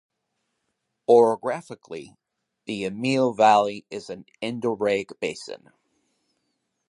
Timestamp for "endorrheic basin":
4.41-5.69